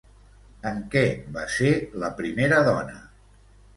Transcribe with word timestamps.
En 0.69 0.79
què 0.95 1.03
va 1.35 1.43
ser 1.57 1.69
la 2.05 2.11
primera 2.23 2.63
dona? 2.73 2.99